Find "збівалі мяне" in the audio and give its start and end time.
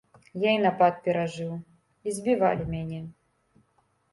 2.21-3.01